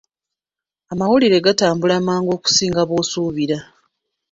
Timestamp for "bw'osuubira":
2.89-3.57